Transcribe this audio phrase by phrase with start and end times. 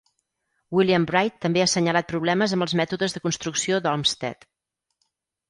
[0.77, 4.51] William Bright també ha assenyalat problemes amb els mètodes de construcció d'Olmsted.